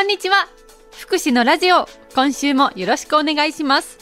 [0.00, 0.48] こんにちは。
[0.98, 3.98] 福祉のラジオ今週もよろしくお願いします。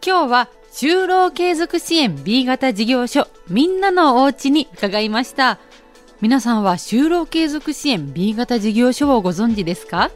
[0.00, 5.58] 今日は就労継続支援 B 型事業所みんなのお家に伺いました。
[6.20, 10.12] 皆さんは就労継続支援 B 型事業所をご存知ですか？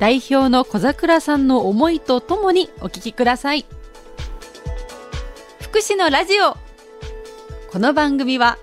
[0.00, 3.64] 代表の小桜さんの思いとともにお聞きください。
[5.62, 6.58] 福祉のラジオ
[7.72, 8.58] この番組は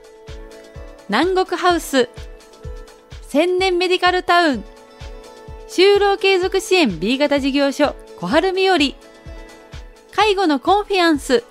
[1.09, 2.09] 南国ハウス
[3.27, 4.63] 千年メディカルタウン
[5.75, 11.43] 就労継続支援 B 型事業所小春日和介護のコンフィアンス。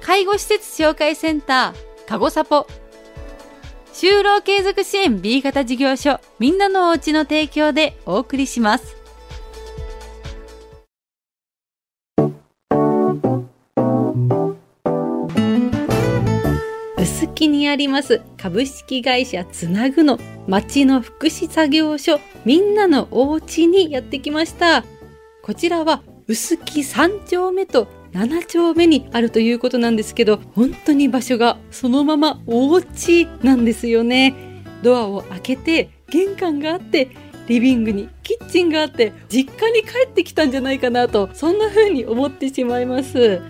[0.00, 2.68] 介護施設紹介センターかごさぽ
[3.92, 9.01] 就労継続支援 B 型事業所みんなのおうちの提供でお送りします。
[17.72, 18.20] あります。
[18.36, 24.84] 株式会社つなぐの町の福祉作業所みんなのお家にやってきました。
[25.42, 34.34] こちらは臼杵3丁目と7丁目にあるということなんですけど本当に場所がそのままお家なんですよね。
[34.82, 37.08] ドアを開けて玄関があって
[37.48, 43.40] リビングにキッチンがあって実家に帰ってきたんじゃないかなとそんな風に思ってしまいます。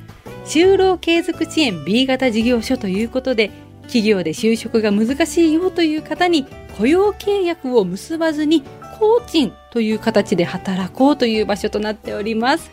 [0.45, 3.51] 就労継続支援 B 型事業所ということで
[3.83, 6.47] 企業で就職が難しいよという方に
[6.79, 8.63] 雇用契約を結ばずに
[8.99, 12.71] 工賃という形で働こうという場所となっております。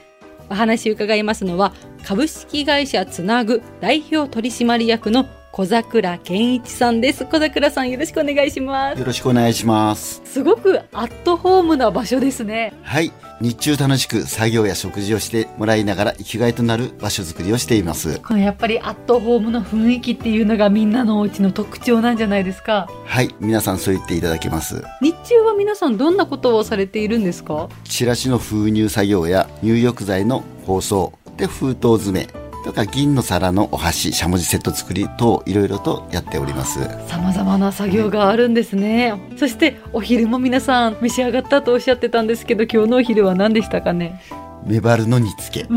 [0.50, 5.26] お話伺いますのは株式会社つなぐ代表取締役の
[5.60, 7.26] 小桜健一さんです。
[7.26, 9.00] 小桜さんよろしくお願いします。
[9.00, 10.22] よろしくお願いします。
[10.24, 12.72] すごくアットホームな場所ですね。
[12.82, 13.12] はい。
[13.42, 18.22] 日中楽しく作業や食事をしてもらいながら生きがいとなる場所づくりをしています。
[18.22, 22.88] これやっぱりアットホームの雰囲気っていうのがみんなのお家の特徴なんじゃないですか？
[23.04, 23.36] はい。
[23.42, 24.82] 皆さんそう言っていただけます。
[25.02, 27.68] 日中は皆さんどんなことをされているんですか？
[27.84, 32.39] チラシの封入作業や入浴剤の包装で封筒詰め
[32.70, 36.80] とか銀の皿のお箸しゃもじセット作り等いろいろとやっております。
[37.08, 44.22] さまざまな作業があるんですね、はい、そしてお昼も皆さん召し上がったとおっしゃってたんですけど今日のお昼は何でしたかね？
[44.68, 45.68] メバルの煮付け。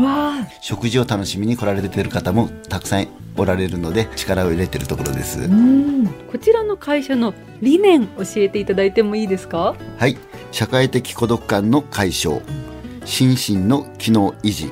[0.61, 5.49] 食事を楽しみに来られている方もたくさんおられるので力を入れているところです。
[6.31, 9.75] こちらの会社の理念教えていただいてもいいですか？
[9.97, 10.15] はい。
[10.51, 12.39] 社会的孤独感の解消。
[13.03, 14.71] 心身の機能維持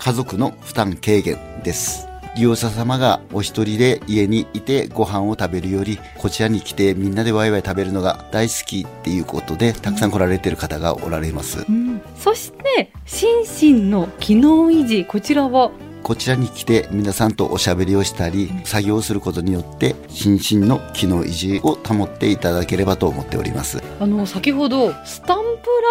[0.00, 2.08] 家族の負担軽減です。
[2.36, 15.72] 利用者様がお一人で家にいてご飯を食べるよりこちらに来てみんなでワイワイ食べるのが大好きっていうことでたくさん来られてる方がおられます、うん、そして心身の機能維持こちらは
[16.02, 23.82] こちらに来て皆さんとおしゃべりをしたり作業をすることによって心身の機能維持を保っていただければと思っております。
[24.00, 25.44] あの先ほどスタンプ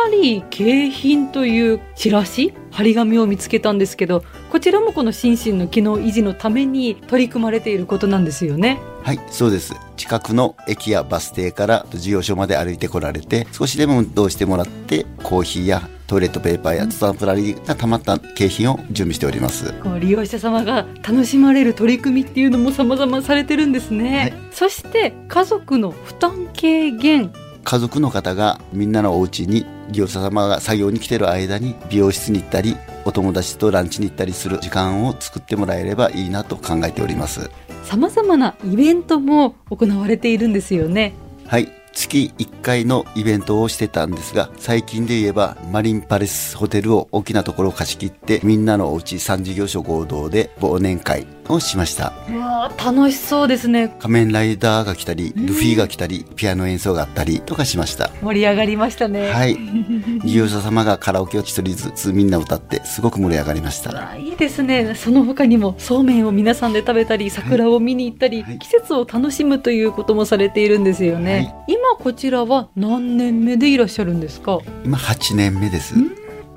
[0.05, 8.79] ラリー景品というチラシ張り紙を見つけたんですけどこちらもこの心身の機能維持のために取り組まれていることなんですよね。
[9.03, 9.75] はいそうです。
[9.95, 19.71] 近くの駅やバス停から事業所まで歩いてこられて少しでも運動してもらってコーヒーやトイレットペーパーやスタンプラリーがたまった景品を準備しております。
[19.73, 27.31] こう利用者様が楽しまれる取り組みっていうのも様々されてるんですね、はい、そして家族の負担軽減。
[27.63, 32.75] 家族の方がみんなのお家に利用者様が作業に来てる間に美容室に行ったり
[33.05, 37.51] お友達とランチに行ったりする時間を作ってもらえればいいなと考えております。
[37.83, 41.13] 様々なイベントも行われているんですよね。
[41.45, 52.13] はい月1回のイベントをしてたんですが、最近で言えばマリンパレスホテルを大きなところを貸し切って、みんなのおうち3事業所合同で忘年会をしました。
[52.29, 53.95] うわ楽しそうですね。
[53.99, 58.11] 仮面ライダーが来たり、ルフィが来たり、ピアノ演奏があったりとかしました。
[58.21, 59.29] 盛り上がりましたね。
[59.29, 59.57] はい。
[60.23, 64.15] 利用者様がカラオケを一人ずつみんな歌って、すごく盛り上がりました。
[64.17, 64.93] いいですね。
[64.95, 71.33] その他にもそうめんを皆さんで食べたり、桜を見に行ったり、はい、季節を楽しむということもされているんですよね。
[71.33, 74.59] はい、今こちらは何年目でいらっしゃるんですか？
[74.85, 75.95] 今8年目です。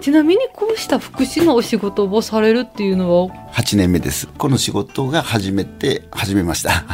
[0.00, 4.26] ちなみにこうした福祉のお仕事をされるっていうのは？8年目です。
[4.26, 6.84] この仕事が初めて始めました、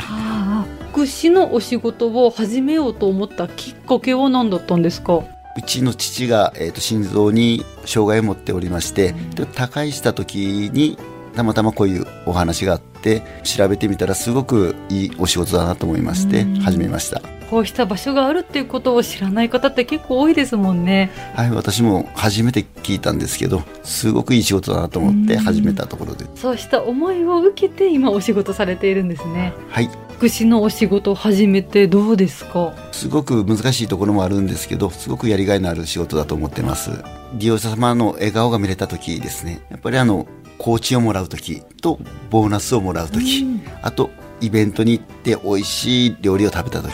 [0.92, 5.22] 福祉のお仕事を始めようと思ったきっかけは何だったんですか？
[5.56, 10.98] うちの父が、えーと、心臓に障害を持っておりまして、うん、他界した時に
[11.38, 17.22] たまたまこういうお話があって調べてみたらすごくいいお仕事だなと思いまして始めました。
[17.48, 21.10] こうした場所があるっていうことを知らない方って結構多いですもんね。
[21.34, 26.26] はい私も初めて聞いたんですけどすごくいい仕事だなと思って始めたところで。
[26.34, 29.54] そうした思いを受けて今お仕事されているんですね。
[29.70, 29.88] はい。
[30.18, 32.74] 福祉のお仕事を始めてどうですか？
[32.90, 36.90] すごく難しいところもあるんですけどすごくやりがいのある仕事だと思ってます。
[37.34, 39.60] 利用者様の笑顔が見れた時ですね。
[39.70, 40.26] やっぱりあの
[40.58, 41.98] コーチをもらう時と
[42.30, 43.46] ボーナスをもらう時、
[43.80, 44.10] あと
[44.40, 46.92] イベントに行って美味しい料理を食べた時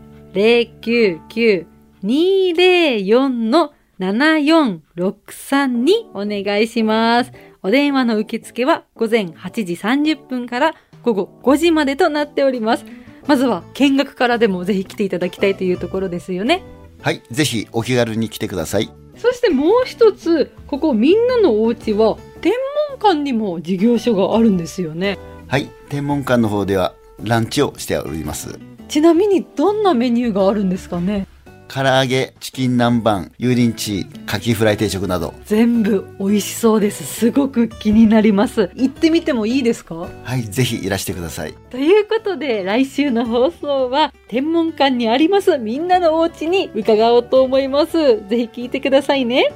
[2.04, 7.31] 099-204の7463にお願いします。
[7.63, 12.86] お電話の受付は午前8時30分から午後5時までとなっております。
[13.27, 16.63] まずは見学からでもぜひ来ていただきたいというところですよね。
[17.01, 22.53] はいぜひお気軽に来てくださいそしてもう一つ、ここみんなのお家は天
[22.89, 25.18] 文館にも事業所があるんですよね。
[25.48, 28.57] はい天文館の方ではランチをしております
[28.88, 31.27] ちなみにどんなメニューがあるんですかね？
[31.73, 37.06] 唐揚げチキン南蛮油淋鶏カキフライ定食など全部美味しそうです。
[37.06, 38.71] すごく気になります。
[38.75, 40.09] 行ってみてもいいですか？
[40.25, 48.27] はいぜひいらしてくださいということで来週の放送は天文館にありますみんなのお家に伺おうと思います。
[48.27, 49.53] ぜひ聞いてくださいね。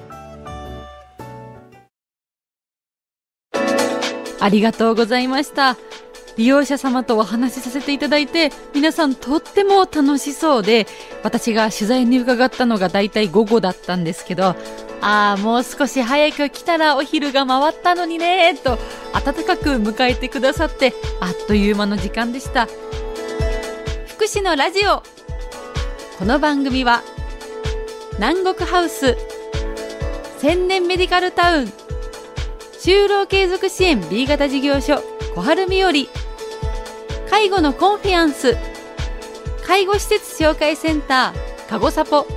[4.39, 5.75] ありがとうございました。
[6.38, 10.86] 利用者様とお話しさせていただいて、皆さんとっても楽しそうで、
[11.24, 14.56] 私が取材に伺ったのがだいたい午後だったんですけど、
[15.02, 18.78] ああ、もう少し早く来たらお昼が回ったのにね、と
[19.14, 22.68] 温かく迎えてくださって、あっという間の時間でした。
[24.08, 25.04] 福祉のラジオ。
[26.20, 27.02] この番組は、
[28.18, 29.18] 南国ハウス、
[30.40, 31.74] 千年メディカルタウン、
[32.80, 35.02] 就労継続支援 B 型事業所
[35.36, 35.92] 小春日和
[37.30, 38.56] 介護のコンフィアンス
[39.66, 42.27] 介護施設紹介センターかごさぽ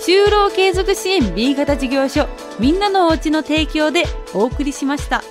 [0.00, 2.28] 就労継続支援 B 型事業所
[2.58, 4.04] みんなのおうちの提供で
[4.34, 5.22] お送りしました。